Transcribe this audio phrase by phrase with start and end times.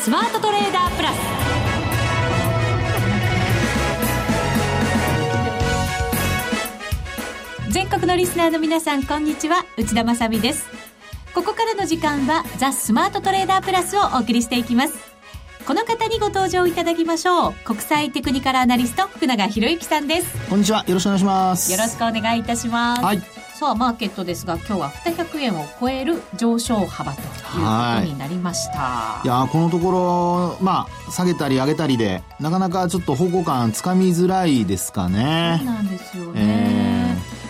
[0.00, 1.16] スマートトレーダープラス。
[7.70, 9.64] 全国のリスナーの皆さんこんにちは。
[9.76, 10.66] 内田まさです。
[11.34, 14.94] ここからの時間はザ・スマートトレーダープラスをお送りしていきます。
[15.66, 17.52] この方にご登場いただきましょう。
[17.64, 20.48] 国際テクニカルアナリスト福永博之さんです。
[20.48, 20.84] こんにちは。
[20.86, 21.72] よろしくお願いします。
[21.72, 23.02] よろしくお願いいたします。
[23.02, 27.32] はいさあマーケットですが今日は200円を超える上昇幅というこ
[27.98, 29.20] とになりました。
[29.24, 29.90] いやこのとこ
[30.60, 35.56] ろまあ下げたり上げたりでなかなかちょっと方向感つかみづらいですかね。
[35.58, 36.77] そうなんですよね、えー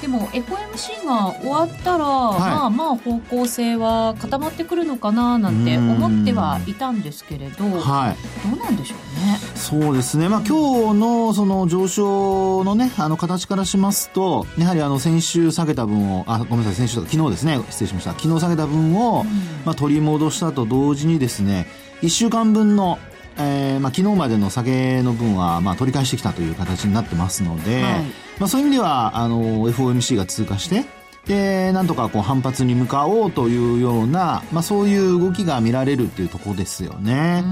[0.09, 9.39] でも FOMC が終わったら、はい、まあまあ方向性は固まってくるのかななんて思ってはいたんですけれど、はい、どうなんでしょうね。
[9.55, 10.31] そうですね。
[10.31, 18.13] まあ今日のその上昇のね、あの形からしますと、やはりあの先週下げた分を、あ、ごめんなさい、先週とか昨日ですね、失礼しました。
[18.13, 19.25] 昨日下げた分を、
[19.67, 21.67] まあ取り戻したと同時にですね、
[22.01, 22.99] 1週間分の
[23.39, 28.03] えーまあ、昨日までの下げの分は、まあ、取り返してきたという形になってますので、はい、
[28.39, 30.85] まあ、そういう意味ではあの FOMC が通過して
[31.29, 37.45] でなんとかこう反発に向かおうというような、まあ、そういう動きが見られるっていうところですよね。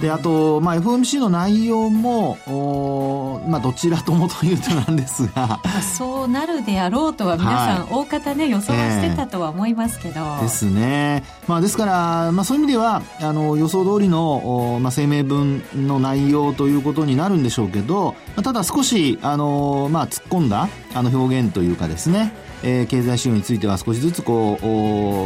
[0.00, 5.60] であと、まあ、FOMC の内容もお、まあ、どちらともというとなんですが。
[5.96, 24.66] そうなるであろうとは皆さん、大方ね予想はしてたとは思いますけど、えー、ですね、まあ、ですから、まあ、そういう意味ではあの予想通りの、おまあ、声明文の内容ということになるんでしょうけど、まあ、ただ少しあの、まあ、突っ込んだあの表現というかですね、えー、経済指標については少しずつこう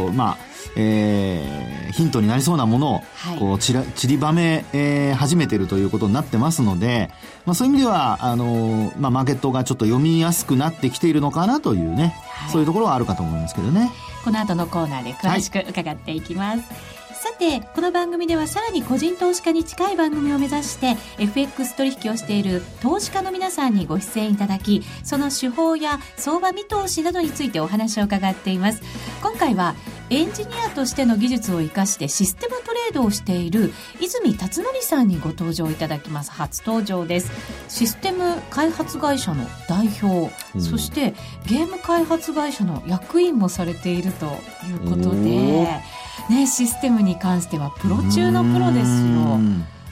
[0.09, 0.37] お、まあ
[0.75, 3.01] えー、ヒントになりそうなものを、
[3.39, 7.09] こう、ちら、散りばめ、えー、始めてるということになってますので、
[7.45, 13.91] まあそういう意味では、あのー、まあマーケットがちょっと読みやすくなってきているのかなというね、はい、そういうところはあるかと思いますけどね。
[14.23, 16.59] この後のコーナーで詳しく伺っていきます。
[16.59, 16.96] はい
[17.27, 28.81] さてこの番組ではさらに個人投資家に近い番組を目指して FX 取引をしている投資家の皆さんにご出演いただきその手法や相場見通しなどについてお話を伺っています。
[29.21, 29.75] 今回は
[30.09, 36.31] エンジニアとしての技術を生かしてシステムトレードをしている泉辰則さんにご登場いただきます。
[36.31, 37.29] 初登場です。
[37.67, 41.13] システム開発会社の代表、うん、そして
[41.45, 44.27] ゲーム開発会社の役員もされていると
[44.65, 45.81] いうことで
[46.29, 49.39] ねシステムに関してはプロ中のプロですよ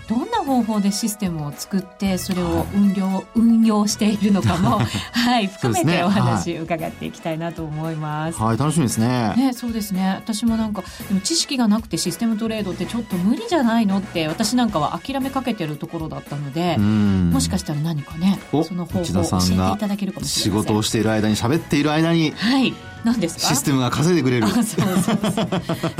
[0.07, 4.79] どんな方法でシステムを作ってそれを運用、はい、運用しているのかも
[5.11, 8.39] はい含めてお話伺っていきたいなと思います。
[8.39, 9.33] はい、楽しみですね。
[9.35, 10.15] ねそうですね。
[10.15, 20.61] 私もなんかでも知識がなくてシステムトレードってちょっと無理じゃないのって私なんかは諦めかけてるところだったので、もしかしたら何かねその方法を教えていただけるかもしれない。
[20.61, 22.73] 仕事をしている間に喋っている間に、はい。
[23.05, 23.41] 何ですか？
[23.41, 24.47] システムが稼いでくれる。
[24.49, 24.85] そうそう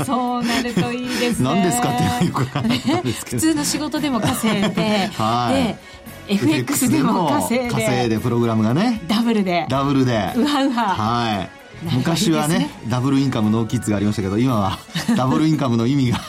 [0.04, 0.44] そう。
[0.44, 1.48] なるといいですね。
[1.48, 5.78] 何ですかってよく普通の仕事でも稼いで、はい、で
[6.34, 9.00] FX でも稼いで稼いでプログラムがね。
[9.06, 9.66] ダブルで。
[9.70, 10.32] ダブルで。
[10.36, 10.82] うわうわ。
[10.94, 11.55] はい
[11.92, 14.78] 昔はね、ダブルインカムノーキッズがありましたけど今は
[15.16, 16.20] ダブルインカムの意味が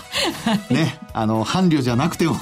[0.70, 2.36] ね、あの伴侶じゃなくても、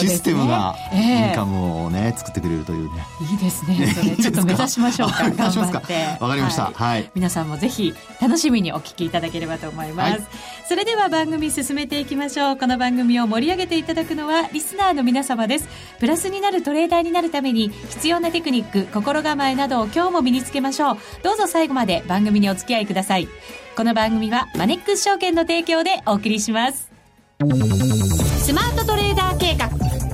[0.00, 3.06] システムがインカムをね、作ってくれるというね。
[3.30, 3.92] いいですね。
[3.94, 4.16] それ。
[4.16, 5.30] ちょっと目指しましょうか。
[5.30, 6.16] 頑張って。
[6.20, 10.22] わかりました、はい、皆さんもぜひ楽しみにお聞きいただければと思います、
[10.68, 12.56] それでは番組進めていきましょう。
[12.56, 15.68] この番組を盛り上げていただくのはリスナーの皆様です。
[15.98, 20.96] プラスになるトレーダーになるために必要なテクニック心構えなどを今日も身につけましょう。
[21.22, 23.28] どうぞ最後まで番組にお付き合いください。
[23.76, 26.90] この番組はマネックス証券の提供でお送りします。
[27.38, 29.66] スマートトレーダー計画。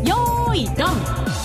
[0.06, 1.39] よーいドン。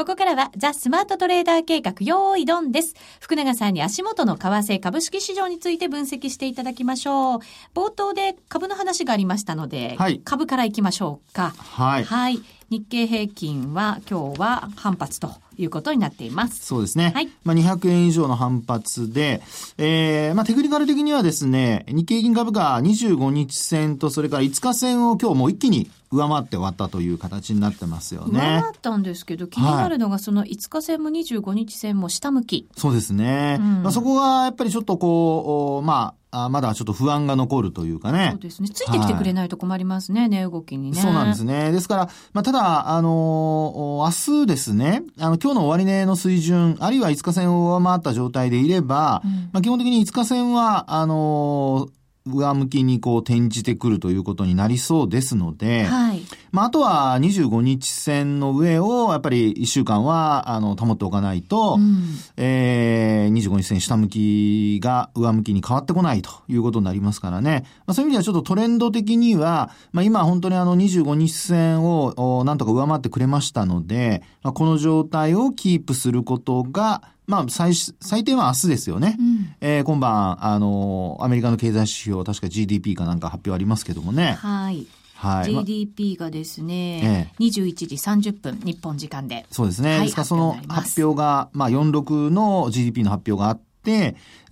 [0.00, 2.94] ここからはザ・スマートトレーダー計画用意ドンです。
[3.20, 7.38] 福永さんに足元の為替株式市場について分析していただきましょう。
[7.74, 11.52] 冒頭で株の話がありましたので、はい、株からいきましょうか。
[11.58, 12.04] はい。
[12.04, 12.40] はい。
[12.70, 16.64] 日経平均は今日は反発ということになっています。
[16.64, 17.12] そうですね。
[17.14, 17.28] はい。
[17.44, 19.42] まあ、200円以上の反発で、
[19.76, 28.40] えー、まあ、テクニカル的にはですね、日経平均株価25日線とそれから5日線を今日もう一気に上回って終わったという形になってますよね。
[28.40, 32.68] 上回ったんですけど、気になるのがその5日線も25日線も下向き。
[32.76, 33.58] そうですね。
[33.60, 38.30] うん、まあ、そこがやっぱりちょっとこう、まあ、あまだちょっと不安が残るというかね。
[38.32, 38.68] そうですね。
[38.68, 41.00] ついてきてくれないと困りますね、はい、値動きにね。
[41.00, 41.70] そうなんですね。
[41.70, 56.22] ですから、まあ、ただ、あのー、明日ですね、あの、今日の終値の水準、あるいは5日線を上回った状態でいれば、うん、まあ、基本的に5日線は、あのー上向きにこう転じてくるということになりそうですので、はい、
[56.52, 62.04] まあ、あとは25日線の上をやっぱり1週間はあの保っておかないと、うん、
[62.36, 67.64] えー、25日線下向きが上向きに変わってこないということになりますからね。
[67.86, 79.16] まあ、そういう意味ではちょっとトレンド的には、まあ、今本当にあの25日線をなんとか上回ってくれましたので、まあ、この状態をキープすることが、まあ、最、最低は明日ですよね。
[79.18, 84.36] うん、えー、今晩、あの、アメリカの経済指標、確か GDP かなんか発表ありますけどもね。
[84.40, 84.86] はい。
[85.14, 89.44] はい、GDP がですね、ええ、21時30分、日本時間で。
[89.50, 89.98] そうですね。
[89.98, 93.69] はい、ですからその発表が、まあ46の GDP の発表があって、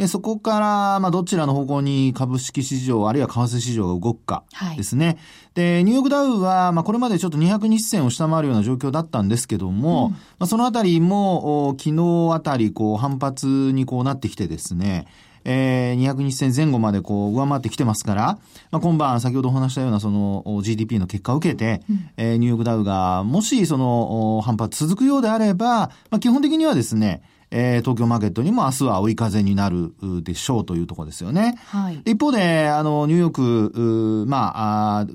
[0.06, 4.44] そこから、まあ、どちらの方向に株式市場、あるいは為替市場が動くか
[4.76, 5.06] ですね。
[5.06, 5.16] はい、
[5.54, 15.06] で、ニューヨークダウは、まあ、これまでちょっと200日線を下回るような状況だったんですけども、うん、まあ、そのあたりも、昨日あたり、こう、反発にこうなってきてですね、
[15.44, 18.38] えー、200日線前後までこう上回ってきてますから、
[18.70, 29.92] まあ、今晩先ほどお話したようなその GDP の結果を受けて、うん、えー、ニューヨークダウがもしその反発続くようであれば、まあ、基本的にはですね、えー、東京マーケットにも明日は追い風になる
[30.22, 31.58] でしょうというところですよね。
[31.66, 35.06] はい、一方で、あの、ニューヨーク、まあ、あ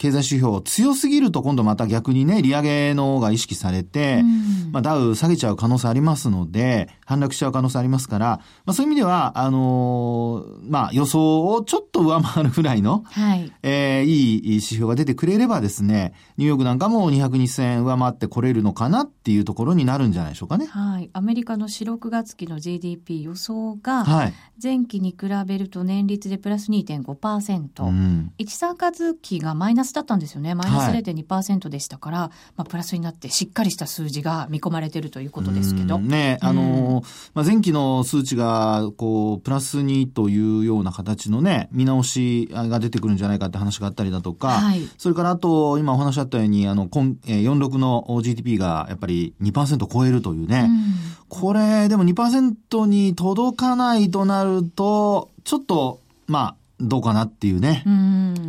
[0.00, 8.26] 経済指標強すぎると今度また逆にね、利上げのが意識されて、うん、まあダウ下げちゃう可能性ありますので、反落しちゃう可能性ありますから、
[8.64, 20.66] まあそういう意味では、あのー、まあ予想をちょっと上回るぐらいの、はい、えー、いい指標が出てくれればですね、ニューヨークなんかも200日線上回ってこれるのかなっていうところになるんじゃないでしょうかね。
[20.66, 21.10] はい。
[21.12, 24.32] アメリカの4、6月期の GDP 予想が、はい、
[24.62, 30.54] 前期に比べると年率でプラス2.5%、うん、1、3月期がマイナススだったんですよね。
[30.54, 35.98] マイナス0.2%でしたから、はい、まあ、プラスになってしっかりした数字が見込まれているということですけど。
[35.98, 36.99] ね、あの、
[37.34, 50.94] まあ、前期の数値が、こう、プラス2というような形のね、見直しが出てくるんじゃないかって話があったりだとか、はい、それからあと、今お話あったように、あの、今、46の GDP がやっぱり2%超えるというね、うん、
[51.28, 57.84] これ、でも2%に届かないとなると、ちょっと、まあ、どうかなっていうね。
[57.86, 57.90] う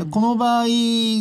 [0.09, 0.65] この場合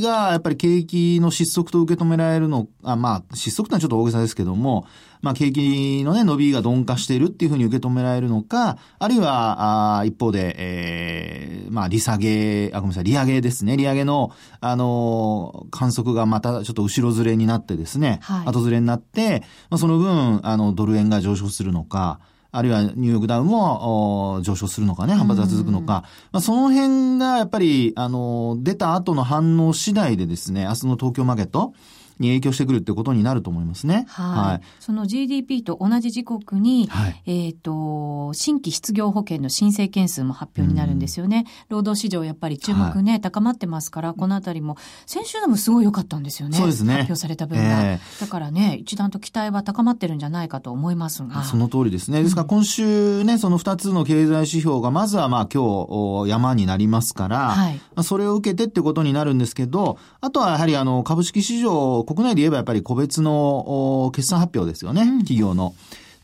[0.01, 4.87] が、やっぱり景気の失速と受け止められるの、あまあ、失速ってのはちょっと大げさですけども、
[5.23, 13.77] まあ、景気のね、伸びが鈍化しているっていうふうに受け止められるのか、あるいは、あ一方で、えー、まあ、利下げ、あ、ごめんなさい、利上げですね。
[13.77, 22.21] 利上げの、あのー、観測がまたちょっと後ろずれになってですね、はい、後ずれになって、まあ、その分、あの、ドル円が上昇するのか、
[22.53, 31.75] あるいはニューヨークダウも上昇するのかね、反発が続くのか、まあ、その辺がやっぱり、あの、出た後の反応次第でですね、明日の東京マーケット、
[32.21, 34.07] に影響してくるってことになると思いますね。
[34.09, 34.51] はい。
[34.51, 41.47] はい、その GDP と同じ時刻に、はい、えっ、ー、と、新規失業保険の申請件数も発表になるんですよね。
[41.69, 44.77] 労働市場やっぱり注目ね、はい、高まってますから、このあたりも、
[45.07, 46.59] 先週でもすごい良かったんですよね。
[46.59, 46.93] そうですね。
[46.93, 47.83] 発表された分が。
[47.83, 51.43] えー、だからね、一段と期待は高まってるんじゃないかと思いますが。
[51.45, 52.23] その通りですね。
[52.23, 65.75] ですから今週ね、その2つの経済指標が、まずはまあ今日山になりますから、はい、それを受けてってことになるんですけど、あとはやはりあの株式市場、国内で言えばやっぱり個別の決算発表ですよね、企業の。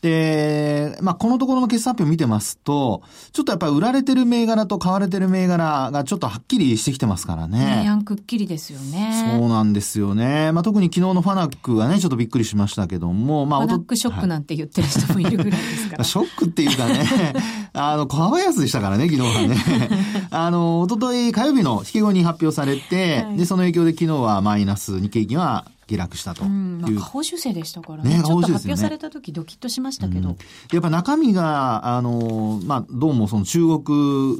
[0.01, 3.01] で、まあ、このところの決算発表見てますと、
[3.31, 7.83] ちょっとやっぱり売られてる銘柄と買われてる銘柄がちょっとはっきりしてきてますからね。
[7.83, 9.37] やんくっきりですよね。
[9.39, 10.51] そうなんですよね。
[10.51, 16.03] まあ、特に昨日のファナックはね、ちょっとびっくりしましたけども、まあ、ファナックショックなんて言ってる人もいるぐらいですから。
[16.05, 17.33] ショックっていうかね、
[17.73, 19.89] あの、小安でしたからね、昨日はね。
[20.29, 26.49] あの、おととい火曜日の引け後に発表されて、はい、で、その影響で昨日はマイナス、日経平均は下落したという。
[26.49, 28.17] うんまあ、下方修正でしたからね。
[28.17, 30.29] ねちょっと発表された時ドキッとしましたけど。
[30.29, 30.37] うん、
[30.71, 33.79] やっぱ中身が、あの、まあ、どうもその中国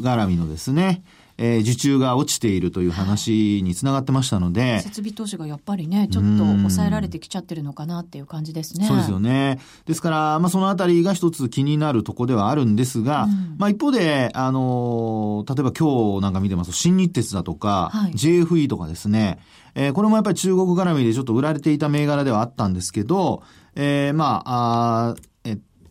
[0.02, 1.04] 絡みのですね、
[1.38, 4.80] えー、受注が落ちているという話につながってましたので。
[4.80, 8.88] 設備投資がやっぱりね、ちょっと抑えられてきちゃってるのかなっていう感じですね。
[8.88, 9.60] そうですよね。
[9.86, 19.40] ですから、まあそのあたりが一つ気になるとこではあるんですが、うん、まあ一方で、あの、例えば今日なんか見てますと、新日鉄だとか、はい、JFE とかですね、
[19.76, 23.44] えー、これもやっぱり中国絡みでちょっと売られていた銘柄ではあったんですけど、
[23.76, 25.16] えー、まあ、あ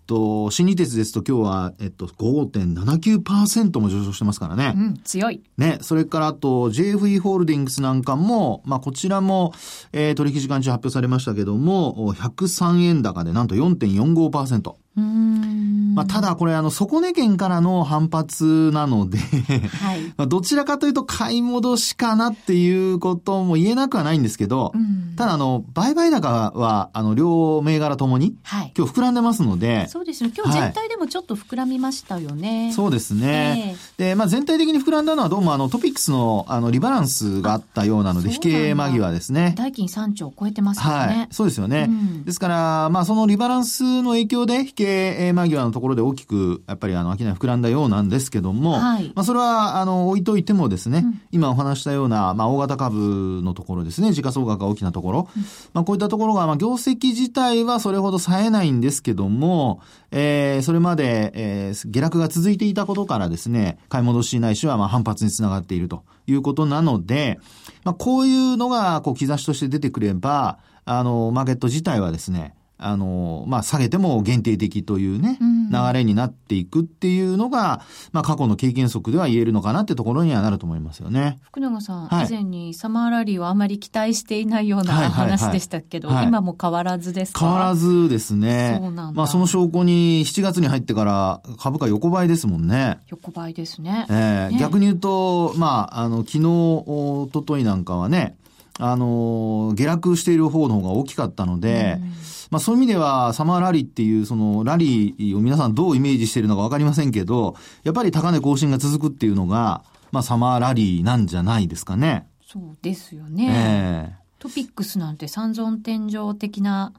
[0.07, 4.73] と、新日鉄ですと今日は、えっと、5.79%も上昇してますからね。
[4.77, 5.43] うん、強い。
[5.59, 9.53] ね、それからあと、JFE ホールディングスなんかも、まあ、こちらも、
[9.93, 14.86] えー、取引時間中発表されましたけども、103円高でなんと4.45%。
[14.97, 20.01] うんまあ、ただこれあの、底値圏からの反発なのではい。
[20.17, 28.73] まあどちらかというと買い戻しかなっていうことも言えなくはないんですけど、うんただあの、売買高は、あの、両銘柄ともに、はい。
[28.77, 30.31] 今日膨らんでますので、そうですね。
[30.37, 32.71] 今日全体でもちょっと膨らみましたよね。
[32.77, 33.77] そうですね。
[33.97, 39.55] で、まあ全体的に膨らんだのはどうもあのトピックスのあのリバランスがあったようなので、あ引け間際ですね。
[39.57, 41.29] 代金3兆超えてますよはいね。。
[41.31, 41.87] そうですよね。
[41.89, 44.86] うんですから、まあそのリバランスの影響で、引け
[45.33, 49.13] 間際のところで大きく、やっぱりあの、商い膨らんだようなんですけども、はい。
[49.15, 51.21] まあそれは、あの、置いといてもですね、うん。
[51.33, 55.29] 今お話したような、まあ大型株のところですね、時価総額が大きなところ、
[55.73, 67.39] まあこういったところが、まあ業績自体はそれほど冴えないんですけども、えー、それまで、えー、下落が続いていたことからですね、買い戻しないしは、まあ反発につながっているということなので、
[67.85, 81.41] まあこういうのが、こう、兆しとして出てくれば、あの、マーケット自体はですね、あの、まあ、下げても限定的というね、うん流れになっていくっていうのが、まあ、過去の経験則では言えるのかなってところにはなると思いますよね。
[81.43, 87.41] 福永さん、はい以前にサマーラリーをあまり期待していないようなはいはいはい話でしたけど、はい今も変わらずですか？
[87.41, 88.79] 変わらずですね。
[88.81, 92.99] そうなんだまあ、その証拠に7月に入ってから株価横ばいですもんね。
[93.09, 94.07] 横ばいですね。
[94.09, 98.37] ええね逆に言うと、まあ、あの、昨日、おとといなんかはね、
[98.79, 102.13] あの、下落している方の方が大きかったので、うん
[102.49, 112.29] まあそういう意味では、サマーラリーっていう、そのラリーを皆さんどうイメージしているのかわかりませんけど、やっぱり高値更新が続くっていうのが、まあサマーラリーなんじゃないですかね。
[112.47, 113.49] そうですよね。
[113.51, 116.93] ええトピックスなんて三尊天井的な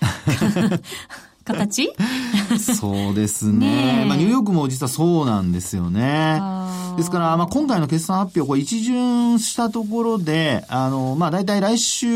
[1.44, 1.92] 形？
[2.58, 4.04] そうですね。
[4.06, 6.40] まあニューヨークも実はそうなんですよね。
[6.96, 12.06] ですから、まあ、今回の決算発表、これ一巡したところで、あの、まあ、大体来週、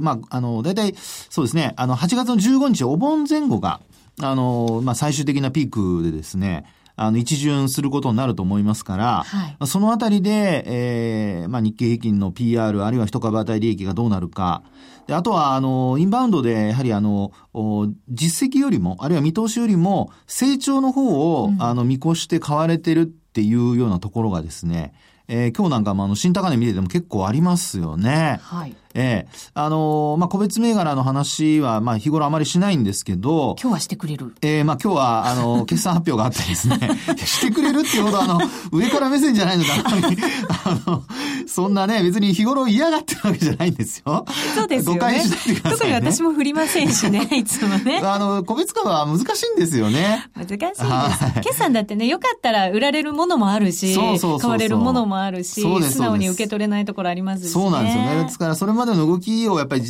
[0.00, 3.80] まあ、あの、大体、そうですね、あの、8月の15日、お盆前後が、
[4.20, 6.64] あの、まあ、最終的なピークでですね、
[6.96, 9.50] あの、一巡することになると思いますから、はい。
[9.50, 14.62] まあそのあたりで、えー、まあ、日経平均の PR、あるいは一株当たり利益がどうなるか、
[15.06, 24.94] で、あとは、あの、インバウンドで、やはりあの、お実績よりも、あるいは見通しよりも、成長の方を、うんあの、見越して買われてるっていうようなところがですね、
[25.28, 28.40] えー今日なんかもあの、新高値見てても結構ありますよね。
[28.42, 28.74] はい。
[28.94, 34.34] ええあのーまあ、個別銘柄の話は、まあ、日頃あまりしないんですけど、今日はしてくれる。
[34.42, 36.78] えーまあ今日は、あの、 決算発表があってですね、
[37.24, 38.40] してくれるっていうほど、あの、
[38.72, 41.02] 上から目線じゃないので、あの、
[41.46, 44.24] そんなね、別に日頃嫌がってるわけじゃないんですよ。
[44.54, 44.98] そうですよね。
[44.98, 46.10] 誤解しないでくだ特にさいね。
[46.10, 48.00] 私も振りませんしね、 いつもね。
[48.02, 50.26] あの、個別株は難しいんですよね。
[50.36, 51.40] 難しいですはい。
[51.40, 57.50] 決算だってね、よかったら売られるものもあるし、そうそうそうそう買われるものもあるし、素直に受け取れないところありますし、ね。
[57.50, 58.24] そうなんですよね。
[58.24, 59.82] ですから、それまでの動きをやっぱり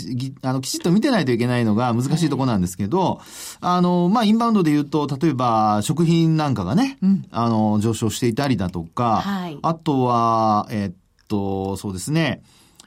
[0.43, 3.21] あのきちっと見てないといけないのが難しいところなんですけど、
[3.61, 7.25] あの、まあ、インバウンドで言うと、例えば、食品なんかがね、うん。
[7.31, 9.59] あの、上昇していたりだとか、はい。
[9.63, 10.95] あとは、えっ
[11.29, 12.43] と、そうですね、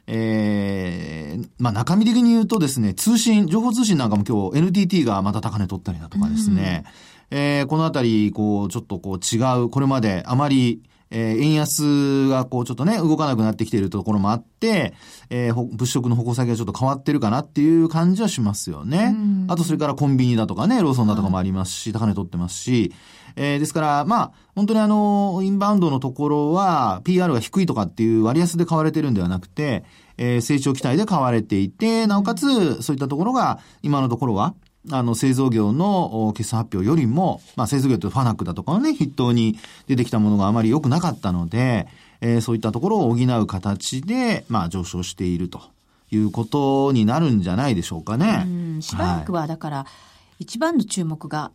[0.07, 6.83] えー、まあ、中身的に言うとですね、通信、情報通信なんかも今日 NTT がまた高値取ったりだとかですね、
[7.31, 14.93] えーこのあたり、こう、ちょっとこう違う、これまであまり、えー円安がこうちょっとね、動かなくなってきているところもあって、
[15.29, 19.13] えーほ物色の矛先がちょっと変わってるかなっていう感じはしますよね。
[19.15, 19.45] うん。
[19.49, 22.93] あとそれからコンビニだとかね、ローソンだとかもありますし、高値取ってますし、
[23.35, 29.83] えーですから、まあ、本当にあの、インバウンドのところは、PR が低いとかっていう割安で買われてるんではなくて、
[30.17, 34.55] えー成長期待で買われていて、なおかつ、そういったところが、今のところは、
[34.91, 41.87] あの、製造業のお決算発表よりも、まあ、製造業とファナックだとかをね、筆頭に出てきたものがあまり良くなかったので、
[42.21, 45.61] えーそういったところを補う形で、まあ、上昇していると
[46.11, 48.43] いうことになるんじゃないでしょうかね。
[48.45, 49.85] うんしばらくは、だから、
[50.39, 51.51] 一番の注目が、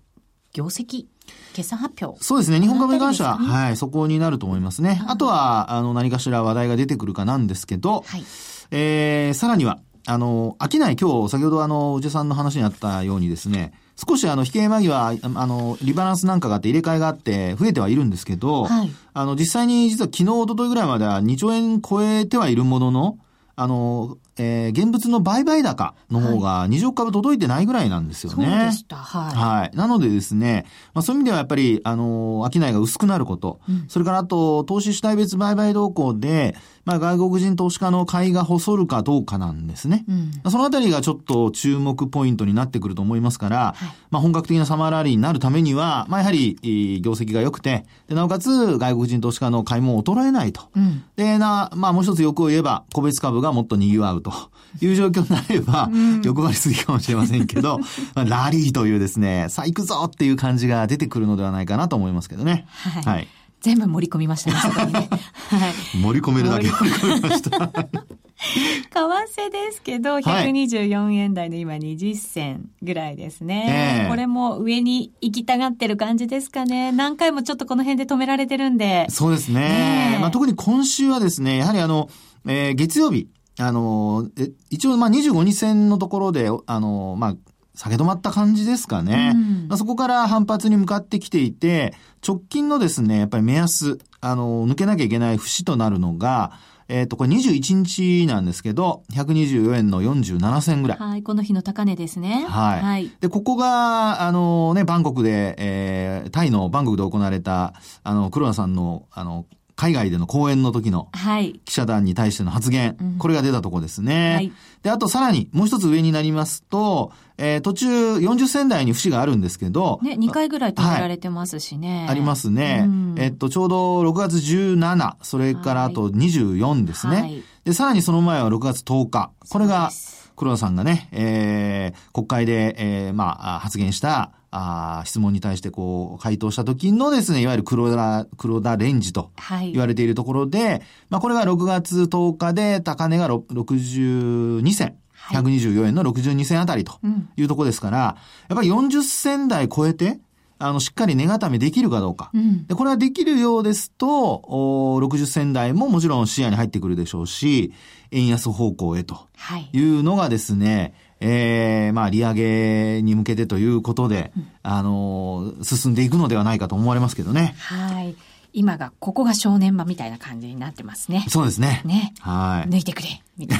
[0.53, 1.07] 業績、
[1.55, 2.23] 決算発表。
[2.23, 2.61] そうですね。
[2.61, 5.01] 日本株に関しては、この辺りはい、そこになると思いますね。
[5.07, 8.25] あとは、あの、何かしら話題が出てくるかなんですけど、はい。
[8.73, 23.19] えー、さらには、あの、商い今日、先ほどあの、おじさんの話にあったようにですね、少しあの、引け間際、ああの、リバランスなんかがあって入れ替えがあって増えてはいるんですけど、はいあの、実際に実は昨日、一昨日ぐらいまでは2兆円超えてはいるものの、
[23.57, 28.69] あの、えー、現物の売買高の方が20億株届いてないぐらいなんですよそうね。
[28.71, 28.97] でした。
[28.97, 29.37] はい。
[29.37, 29.77] はい。
[29.77, 30.65] なのでですね、
[30.95, 36.57] まあそういう意味ではやっぱり、あの、商いが薄くなること、うんそれからあと、投資主体別売買動向で、
[36.91, 40.05] まあ外国人投資家の買いが細るかどうかなんですね。
[40.09, 40.51] うん。
[40.51, 50.63] そのあたりがちょっと注目ポイントになってくると思いますから、はいまあ本格的なサマーラリーになるためには、まあやはり、えー業績が良くて、で、なおかつ外国人投資家の買いも衰えないと。
[50.75, 51.05] うん。
[51.17, 54.33] で、な、まあもう一つ欲を言えば、個別株がもっと賑わううと
[54.81, 55.91] いう状況になれば、
[56.25, 57.79] 横張りすぎかもしれませんけど、
[58.15, 62.67] まあラリーというですね、さあ行くぞっていう感じが出てくるのではないかなと思いますけどね。
[62.69, 63.29] はいはい。
[63.61, 65.09] 全部盛り込みましたね、そこにね。
[65.51, 65.99] はい。
[65.99, 67.73] 盛り込めるだけ盛り込みました。
[68.41, 74.01] 為替ですけど、124円台の今20銭ぐらいですね。
[74.01, 76.91] ええこれも上に行きたがってる感じですかね。
[76.93, 79.07] 何回もちょっとこの辺で止められてるんで。
[79.11, 79.61] そうですね。
[79.61, 82.09] ねえまあ、特に今週はですね、やはりあの、
[82.47, 87.37] えー月曜日、あの、え一応まあ25日線のところで、あの、まあ、
[87.81, 89.33] 下げ止まった感じですかね。
[89.35, 91.95] うんまあ、そこから反発に向かってきていて、
[92.27, 96.53] 直近のですね、やっぱり目安、あの、抜けなきゃいけない節となるのが、
[96.89, 100.99] えっ、と、これ21日なんですけど、124円の47銭ぐらい。
[100.99, 102.45] はい、この日の高値ですね。
[102.51, 102.81] はい。
[102.83, 103.11] はい。
[103.21, 107.73] で、ここが、あのね、バンコクで、えー、タイのバンコクで行われた、
[108.03, 109.47] あの、黒田さんの、あの、
[109.81, 111.59] 海外での講演の時のはい。
[111.65, 114.35] 記者団に対しての発言、うんこれが出たとこですね。
[114.35, 122.07] はいで、あとさらに、もう一つ上になりますと、えー途中40銭台に節があるんですけど、ね、2回ぐらい止められてますしね。
[122.11, 122.85] ありますね。
[122.87, 127.17] うんえっと、ちょうど6月17、それからあと24ですね。
[127.17, 129.31] はいで、さらにその前は6月10日。
[129.49, 129.91] これが
[130.37, 139.73] 黒田さんがね、えー、国会で、えー、まあ、あ発言した、あー質問に対してこう、回答した時のですね、いわゆる黒田、黒田レンジとはい。
[139.73, 144.87] 言われているところで、まあ、これが6月10日で高値がろ62銭。
[144.89, 144.97] はい
[145.43, 148.17] 124円の62銭あたりとうんいうところですから、
[148.49, 150.19] やっぱり40銭台超えて、
[150.59, 152.31] あの、しっかり値固めできるかどうか。
[152.35, 152.67] うん。
[152.67, 154.09] で、これはできるようですと、
[154.49, 157.73] お60銭台ももちろん視野に入ってくるでしょうし、
[158.11, 159.69] 円安方向へとはい。
[159.73, 167.55] いうのがですね、えー、まあ、利上げに向けてということで、あのー進んでいくのではないかと思われますけどね。
[167.59, 168.17] はい。
[168.53, 171.25] 今が、ここが正念場みたいな感じになってますね。
[171.29, 171.83] そうですね。
[171.85, 172.15] ね。
[172.21, 173.59] は抜いてくれみたい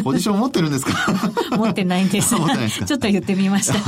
[0.00, 0.02] い。
[0.04, 0.92] ポジション持ってるんですか？
[1.50, 1.56] な。
[1.56, 2.34] 持ってないんです。
[2.34, 2.86] 持ってないですか？
[2.86, 3.78] ちょっと言ってみました。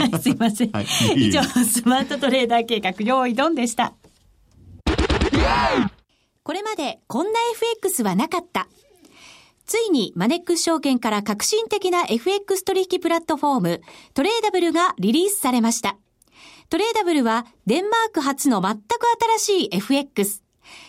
[0.00, 0.70] はいすいません。
[0.72, 3.92] はい以上、スマートトレーダー計画、用意ドンでした。
[6.42, 8.66] これまでこんな FX はなかった。
[9.66, 15.96] ついにマネックス証券から革新的な FX 取引プラットフォームトレーダブルがリリースされました。
[16.70, 18.82] トレーダブルはデンマーク発の全く
[19.38, 20.42] 新しい FX。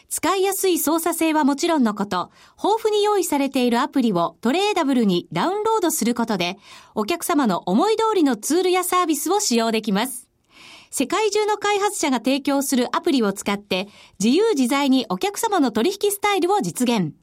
[0.10, 6.58] 使いやすい操作性はもちろんのこと、豊富に用意されているアプリをトレーダブルにダウンロードすることで、
[6.96, 10.30] お客様の思い通りのツールやサービスを使用できます。
[10.92, 17.14] 世界中の開発者が提供するアプリを使って、自由自在にお客様の取引スタイルを実現。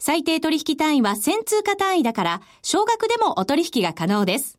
[0.00, 4.58] 最低取引単位は1000通貨単位だから、少額でもお取引が可能です。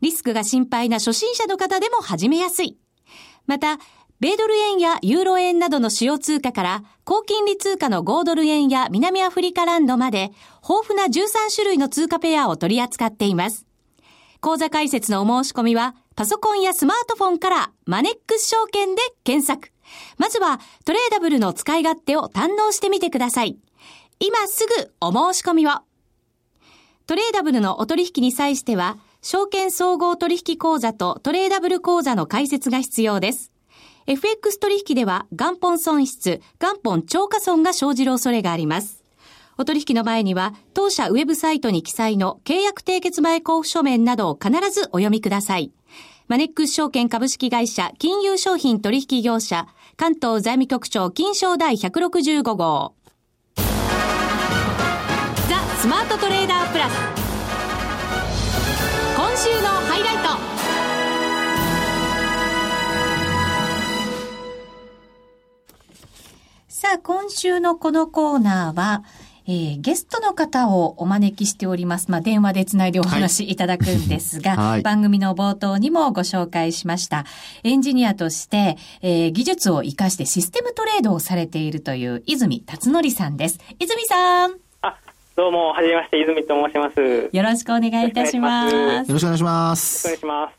[0.00, 2.76] リスクが心配な初心者の方でも始めやすい。
[3.46, 3.78] また、
[4.20, 10.32] 米ドル円やユーロ円などの主要通貨から、高金利通貨の5ドル円や南アフリカランドまで、
[10.68, 13.66] 豊富な13種類の通貨ペアを取り扱っています。
[14.40, 19.72] 口座開設のお申し込みは、パソコンやスマートフォンからマネックス証券で検索。
[20.18, 23.58] まずはトレーダブルの使い勝手を堪能してみてください。
[24.24, 25.72] 今すぐお申し込みを。
[27.08, 33.50] トレーダブルのお取引に際しては、証券総合取引口座とトレーダブル口座の開設が必要です。
[34.06, 39.02] FX 取引では元本損失、元本超過損が生じる恐れがあります。
[39.58, 45.72] お取引の前には、当社ウェブサイトに記載の契約締結前交付書面などを必ずお読みください。
[46.28, 52.94] マネックス証券株式会社金融商品取引業者関東財務局長金賞第165号。
[55.82, 56.92] ザ・スマートトレーダープラス。
[59.16, 60.22] 今週のハイライト。
[66.68, 69.02] さあ、今週のこのコーナーは、
[69.48, 72.12] えーゲストの方をお招きしております。
[72.12, 77.24] まあ、電話でつないでお話しいただくんですが、はい番組の冒頭にもご紹介しました。
[77.64, 83.58] エンジニアとして、えー技術を活かしてシステムトレードをされているという泉達則さんです。
[83.80, 84.54] 泉さん、あ、
[85.34, 87.00] どうも、はじめまして、泉と申します。
[87.00, 89.14] よよろしくお願いいたしまよろしくお願いしすよ。
[89.14, 90.18] ろしくお願いします願い。
[90.18, 90.54] します。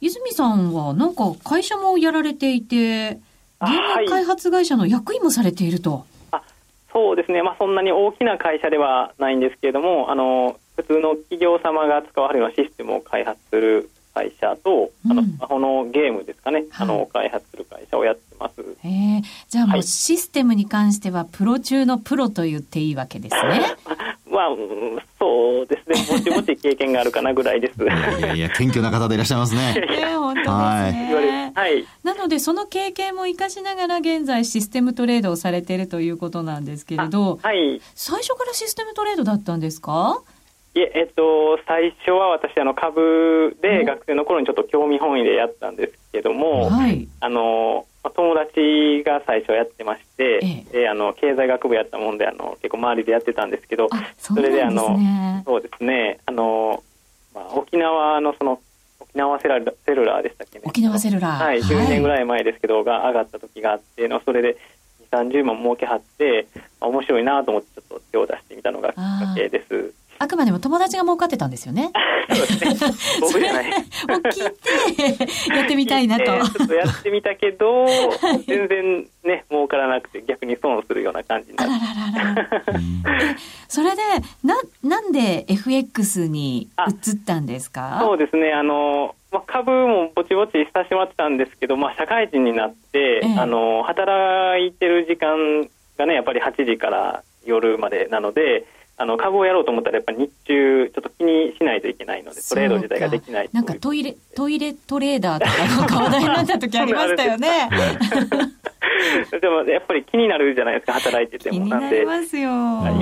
[0.00, 3.20] 泉さんはなんか会社もやられていて、ゲ
[3.58, 6.04] あーム開発会社の役員もされていると。
[6.30, 6.42] あ、
[6.92, 7.42] そうですね。
[7.42, 18.60] まあ、そんなに大きな会社ではないんですけれども、あの、普通の企業様が使われるようなシステムを開発する会社と、あの、うんスマホのゲームですかね、はいあの、開発する会社をやってます。
[18.84, 23.62] へえじゃあもうはいシステムに関してはプロ中のプロと言っていいわけですね。
[24.38, 24.48] まあ、
[25.18, 26.16] そうですね。
[26.16, 27.82] ぼちぼち経験があるかなぐらいです。
[27.82, 27.86] い
[28.22, 29.74] やいや、謙虚な方でいらっしゃいますね。
[29.76, 31.52] ええ本当ですはい。
[31.54, 31.84] はい。
[32.04, 37.80] なのでその経験も活かしながら現在システムトレードをされているということなんですけれど、はい。
[37.96, 40.22] 最初からシステムトレードだったんですか
[40.76, 47.08] いえ、えっと、最初は私、あの株で学生の頃にちょっと興味本位でやったんですけども、はい。
[47.18, 54.98] あの、友達が最初やってまして、ええ、であの経済学部やったもんであの結構周りでやってたんですけどそれであの
[55.44, 56.18] そうですね。
[56.26, 56.82] あの、
[57.34, 58.60] まあ、沖縄のその
[59.00, 60.64] 沖縄セラセルラーでしたっけね。
[60.66, 61.44] 沖縄セルラー。
[61.44, 64.58] はい10年ぐらい前ですけど、が上がった時があってのそれで
[65.10, 66.46] 2 3 0万儲けはって
[66.80, 71.92] 面白いなと思ってちょっと手を出してみたのがきっかけですあくまでも友達が儲かってたんですよね。
[72.30, 72.94] そうですね。
[73.20, 73.70] 僕じゃない。
[73.70, 76.24] を聞いて、やってみたいなと。
[76.58, 77.86] ちょっとやってみたけど、
[78.46, 81.72] 全然ね、儲からなくて逆に損するような感じになって。
[81.74, 81.78] あ
[82.22, 83.36] らららら。
[83.68, 84.02] それで、
[84.44, 86.68] な、なんで FX に
[87.06, 87.98] 移ったんですか？
[88.02, 98.64] そうですね、あの、まあ、株もぼちぼちさせてもらってたんですけど、まあ、社会人になって、ええ、あの働いてる時間がねやっぱり8時から夜までなので
[99.00, 107.68] あの株をやろうと思ったらやっぱり日中ちょっと気にしないといけないのでトレード自体ができないなんかトイレトイレトレーダーとか話題になった時ありましたよね。
[109.40, 111.66] でもやっぱり気になるじゃないですか働いてても。
[111.66, 112.04] なんで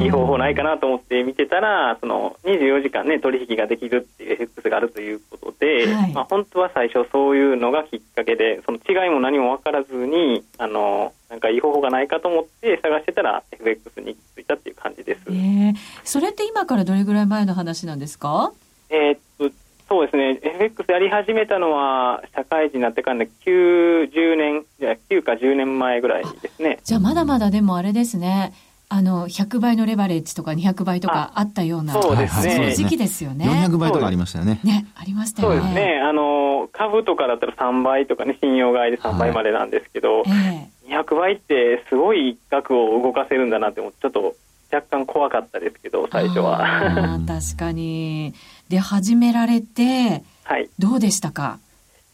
[0.02, 15.20] いい方法ないかなと思って見てたらその24時間ね取引ができるっていう FX があるということで、はい、まあ、本当は最初そういうのがきっかけでその違いも何も分からずにあのなんかいい方法がないかと思って探してたら FX にたっていう感じです。
[15.28, 18.52] えー、それって今からどれぐらい前の話なんですか？
[18.90, 19.50] えっと
[19.88, 26.80] そうですね FX やり始めたのは社会人になってから9、10年じゃ9か10年前ぐらいですね。
[26.82, 28.52] じゃあまだまだでもあれですね。
[28.88, 33.46] あの100倍のレバレッジとか200倍とかあったようなそうですね時期ですよね。
[33.68, 34.60] 400倍とかありましたよね。
[34.62, 35.56] ねありましたよね。
[35.56, 36.00] そうですね。
[36.00, 44.34] あの株とかだったら3倍とかね信用買いで3倍までなんですけど、はいえー、200倍ってすごい額を動かせるんだなってちょっと
[44.72, 46.58] 若干怖かったですけど最初は。
[47.26, 48.34] 確かに。
[48.68, 51.58] で始められて、はい、どうでしたか？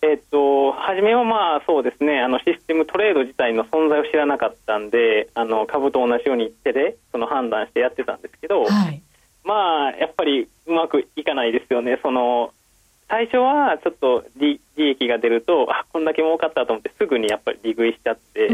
[0.04, 9.00] えっと、初めはまあそうですねあのシステムトレード自体の存在を知らなかったんであの株と同じように手でその判断してやってたんですけど、はい、
[9.44, 12.52] まあやっぱりうまくいかないですよねその
[13.12, 18.48] 最初はちょっと利利益が出るとあこんだけ儲かったと思ってすぐにやっぱり利食いしちゃって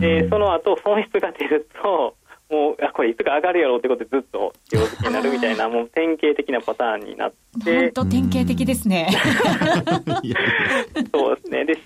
[0.00, 2.16] でその後損失が出ると
[2.50, 7.32] もうあこれいつか上がるやろうってことでずっと気をつけになるみたいなもう典型的なパターンになっ
[7.64, 7.92] て。
[7.94, 9.06] 本当典型的ですね。
[11.14, 11.64] そうですね。
[11.64, 11.78] で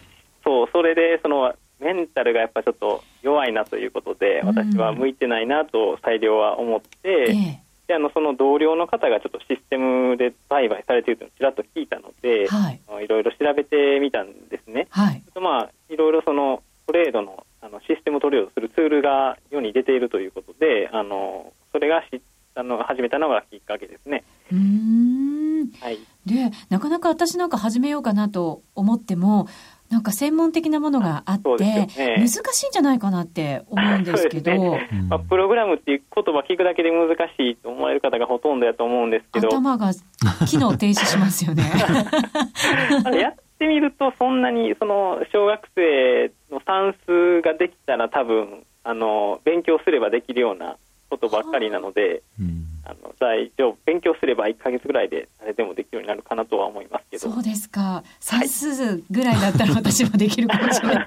[0.42, 14.88] そうそれでそのメンタルがやっぱちょっと弱いなということで私は向いてないなと裁量は思って、であのその同僚の方がちょっとシステムで売買されているというのをちらっと聞いたので、はい、いろいろ調べてみたんですね。
[14.90, 22.20] はい、まあいろいろそのトレードのあのシステムトレードするツールが世に出ているということであのそれがし
[22.54, 24.24] あの始めたのがきっかけですね。
[24.52, 29.48] うんはい、でなかなか私なんか始めようかなと思っても
[29.90, 39.48] なんか専門的なものがあって、ね、難しいんじゃないかなって思うんですけど、ね、まあ、プログラムっていう言葉聞くだけで難しいと思われる方がほとんどやと思うんですけど。
[39.48, 39.92] 頭が
[40.46, 41.62] 機能停止しますよね。
[43.20, 50.76] やってみるとそんなにその小学生の算数ができたら多分あの勉強すればできるような
[51.08, 52.22] ことばっかりなので、
[52.84, 57.32] あの大丈夫勉強すれば1か月ぐらいで誰でもできるようになるかなとは思いますけど。
[57.34, 58.02] そうですか。
[58.20, 61.06] 算数ぐらいだったら私もできるかもしれない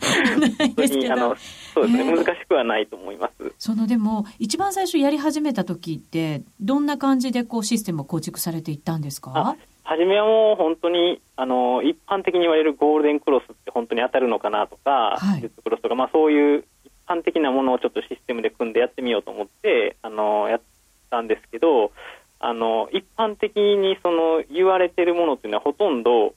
[0.75, 1.13] ですけど。
[1.13, 1.35] あの
[1.73, 3.53] そうですね、えー、難しくはないと思います。
[3.57, 9.55] そのでも一番最初やり始めた時ってどんな感じでこうシステムを構築されていったんですか？
[9.83, 20.61] 初めはもう本当にあの一般的に言われるゴールデンクロスって本当に当たるのかなとか、はい、クロスとか、まあ、そういう一般的なものをちょっとシステムで組んでやってみようと思ってあのやっ
[21.09, 21.91] たんですけど
[22.39, 26.33] あの一般的にその言われてるものっていうのはほとんど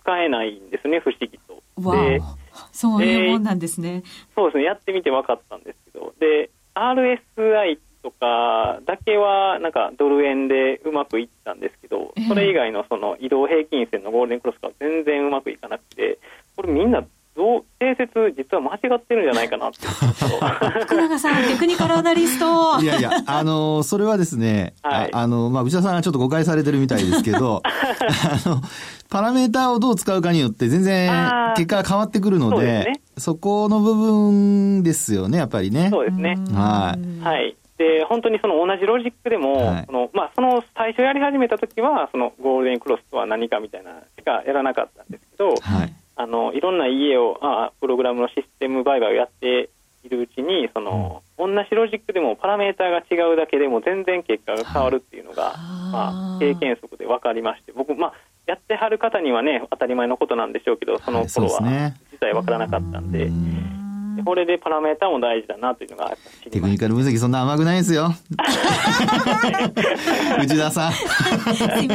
[0.00, 1.62] 使えないんですね不思議と。
[1.92, 2.20] で
[2.72, 4.02] そういうもんなんですね。
[4.34, 16.18] そうですねやってみて分かったんですけどで RSI とかだけはなんかドル円でうまくいったんですけど、それ以外のその移動平均線のゴールデンクロスが全然うまくいかなくて、
[16.54, 19.86] これみんなどう定説実は間違ってるんじゃないかなって。
[20.84, 22.80] 福永さんテクニカルアナリスト。
[22.80, 28.60] いやいやあのそれはですね、はい、あのまあ内田さんはちょっと誤解されてるみたいですけど あの
[29.08, 31.10] パラメーターをどう使うかによって全然
[31.56, 35.88] 結果が変わってくるのでそ、ね,、この部分ですよねやっぱりね。
[35.90, 36.36] そうですね。
[36.52, 37.56] はい、はい。
[37.78, 49.68] で本当にその同じロジックでも、はい、そのまあ、その最初やり始めた時はそのゴールデンクロスとは何かみたいなしかやらなかったんですけど、はい、あのいろんな家をあプログラムのシステム売買をやって
[50.02, 55.56] いるうちにその、同じロジックでもパラメーターが違うだけでも全然結果が変わるっていうのが、
[55.92, 58.12] まあ、経験則で分かりまして僕、まあ、
[58.46, 63.30] やってはる方にはね当たり前のことなんでしょうけどその頃は実際分からなかったんで。
[64.24, 66.16] これでパラメータも大事だなというのが
[66.50, 68.08] テクニカル分析そんな甘くないですよ。
[70.40, 70.92] 内田さん。
[70.96, 71.04] す
[71.62, 71.86] いません。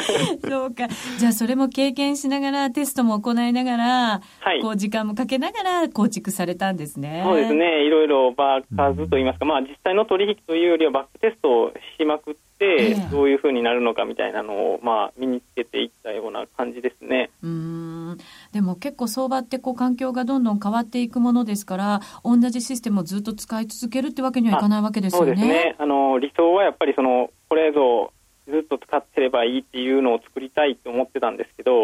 [0.48, 0.88] そうか。
[1.18, 7.22] じゃあそれも経験しながら、テストも行いながら、はい、こう時間もかけながら構築されたんですね。
[7.24, 7.84] そうですね。
[7.84, 17.30] いろいろバーズといいますか、まあ実際の取引というよりはバックテストをしまくって、どういうふうになるのかみたいなのを、まあ身につけていったような感じですね。
[17.42, 18.18] うん。
[18.52, 25.26] でも結構相場ってこう環境がどんどん変わっていくものですから、同じシステムをずっと使い続けるってわけにはいかないわけですよね。
[25.26, 25.76] そうですね。
[25.78, 28.12] あの、理想はやっぱりその、これぞ
[28.48, 31.82] ずっと使ってればいいっていうのを作りたいと思ってたんですけど、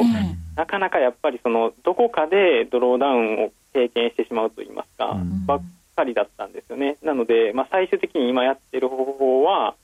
[0.56, 5.62] なかなかやっぱりそのどこかでドローダウンを経験してしまうといいますか、うん、ばっ
[5.94, 6.96] かりだったんですよね。
[7.02, 9.74] なので、まあ、最終的に今やっている方法は、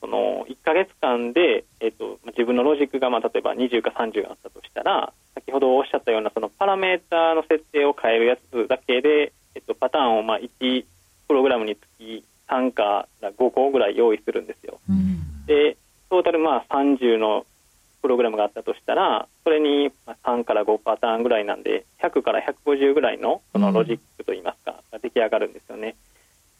[0.00, 10.84] その1か月間で、えーと、自分のロジックがまあ例えば20か30があったとしたら、先ほどおっしゃったようなそのパラメーターの設定を変えるやつだけで、えーと、パターンをまあ1
[11.26, 14.78] プログラムにつき3か5個ぐらい用意するんですよ。
[14.90, 15.76] うん、で
[16.14, 17.44] トータルまあ30の
[18.00, 19.90] プログラムがあったとしたら、それに
[20.24, 25.96] 3から5パターンぐらいなんで、100から150ぐらいのそのロジックといいますか、が出来上がるんですよね。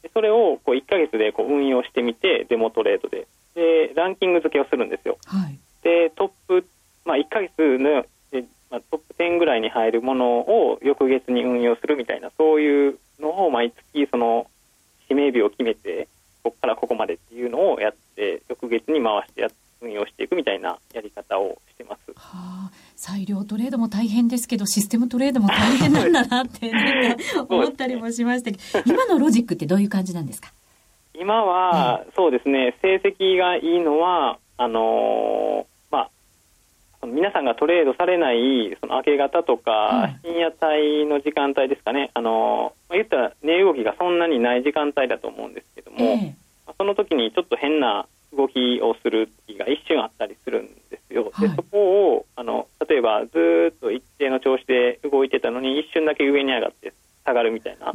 [0.03, 5.19] でそれをこう1か月でこう運用してみて、デモトレードで、でランキング付けをするんですよ。
[5.25, 6.67] はい、でトップ、
[7.05, 8.05] まあ、1か月の
[8.71, 14.49] まあ、トップ10ぐらいに入るものを翌月に運用するみたいな、そういうのを毎月、その
[15.09, 16.09] 指名日を決めて、
[16.43, 17.99] ここからここまでっていうのをやって、
[18.64, 19.48] 翌月に回してや
[19.81, 22.12] 運用していくみたいなやり方をしてます。
[22.16, 27.16] はあ、裁量トレードも大変ですけど、システムトレードも大変なんだなって、ね、
[27.48, 30.53] 思ったりもしましたけど、 今のロジックってどういう感じなんですか？
[31.14, 36.09] 今は、うん、そうですね、成績がいいのは、あのー、ま
[37.03, 51.31] あ、皆さんがトレードされないその明け方とか、深夜帯の時間帯ですかね、あのー、言ったら値動きがそんなにない時間帯だと思うんですけども、えー、その時にちょっと変な動きをする時が一瞬あったりするんですよ。
[51.33, 56.92] はい、でそこをあの例えばずっと一定の調子で動いてたのに一瞬だけ上に上がって
[57.25, 57.92] 下がるみたいな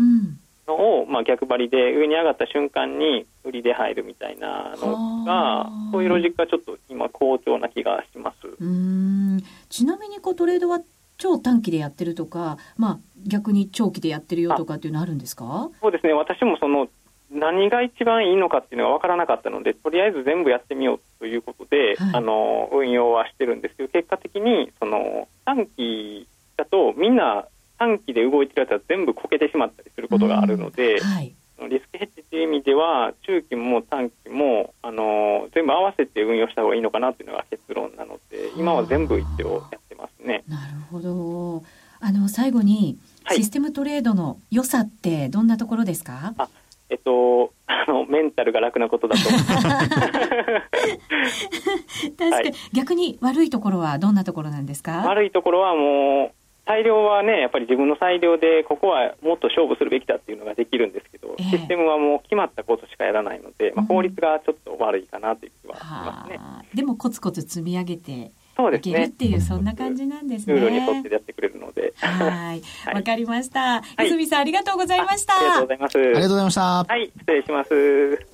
[0.68, 8.48] のを、うん、まあ、逆張りで上に上がった瞬間に売りで入るみたいなのがそういうロジックがちょっと今好調な気がします。
[8.60, 9.44] うん。
[9.70, 10.82] ちなみにこうトレードは
[11.18, 15.70] 超短期でやってるとか、まあ、逆に長期でやってるよとかっていうのあるんですか？
[15.82, 16.14] そうですね。
[16.14, 16.88] 私もその
[17.32, 27.46] 何が一番いいのかっていうのが分からなかったのでとりあえず全部やってみようということで、はい、あの運用はしてるんですけど結果的にその短期だとみんな
[27.78, 31.34] 短期で動いてるやつは全部こけてしまったりすることがあるので、はい、
[31.70, 40.44] リスクヘッジという意味では中期も短期もあの全部合わせて運用した方がいいのかなというのが結論なので今は全部一応やってますね。
[40.48, 41.64] なるほど。
[42.02, 42.98] あの最後に
[43.30, 46.59] システムトレードの良さってどんなところですか、はい
[46.90, 49.30] えっと、あのメンタルが楽なことだと。
[49.30, 49.60] 思います
[52.18, 55.04] 確かに、逆に悪いところはどんなところなんですか？
[55.06, 56.32] 悪いところはもう
[56.66, 66.40] 裁量はねやっぱり自分の裁量でここはもっと勝負するべきだっていうのができるんですけど、えー、システムはもう決まったことしかやらないので、まあ、効率がちょっと悪いかなという気はしますね、
[66.72, 69.06] うん、でもコツコツ積み上げてそうですね。
[69.06, 70.56] っていうそんな感じなんですね。
[70.56, 71.94] ルールに沿ってやってくれるので。
[71.96, 72.62] はい。
[72.94, 73.82] わかりました。
[74.04, 75.34] 泉さんありがとうございました。
[75.38, 75.98] ありがとうございます。
[75.98, 76.62] ありがとうございました。
[76.84, 78.28] はい、失礼します。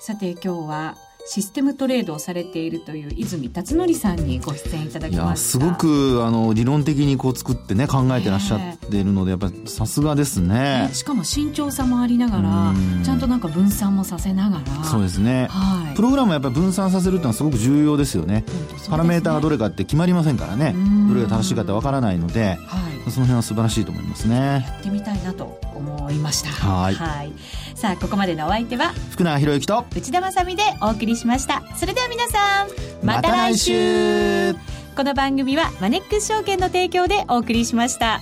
[0.00, 0.96] さて今日は
[1.30, 14.84] システムトレードをされているという泉辰則さんにご出演いただきましすごくあの理論的にこう作ってね考えてらっしゃっているのでやっぱりさすがですね、しかも慎重さもありながらちゃんとなんか分散もさせながら。
[14.84, 18.44] そうですね、はい、プログラムはやっぱり分散させるってのはすごく重要ですよね、ね、
[18.88, 20.74] パラメーターがどれかって決まりませんからね。
[21.08, 24.64] どれが正しいかってわからないので、はい、その辺は素晴らしいと思いますね。
[24.66, 26.48] やってみたいなと思いました。
[26.48, 27.32] はい
[27.78, 31.62] さあここまでのお相手は福永博之と内田まさでお送りしました。
[31.76, 34.54] それでは皆さんまた来週。
[34.96, 38.20] この番組はマネックス証券の提供でお送りしました。